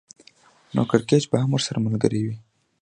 [0.75, 2.35] نو کړکېچ به هم ورسره ملګری وي